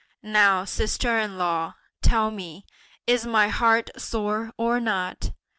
Now, 0.23 0.65
sister 0.65 1.19
in 1.19 1.37
law, 1.37 1.75
tell 2.01 2.31
me, 2.31 2.65
is 3.05 3.27
my 3.27 3.49
heart 3.49 3.91
sore 4.01 4.51
or 4.57 4.79
not? 4.79 5.29